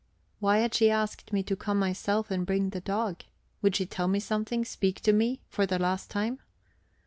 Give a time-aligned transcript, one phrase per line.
[0.39, 3.21] Why had she asked me to come myself and bring the dog?
[3.61, 6.39] Would she tell me something, speak to me, for the last time?